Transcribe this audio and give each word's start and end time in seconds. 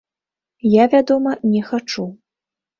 Я, 0.83 0.87
вядома, 0.95 1.35
не 1.53 1.61
хачу. 1.71 2.11